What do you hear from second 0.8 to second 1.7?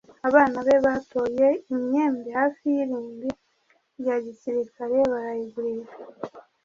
batoye